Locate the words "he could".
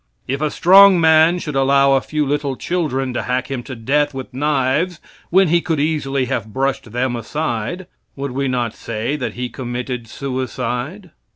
5.49-5.79